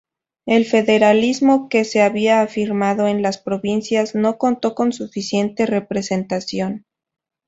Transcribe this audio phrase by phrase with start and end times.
[0.47, 6.87] El federalismo, que se había afirmado en las provincias, no contó con suficiente representación.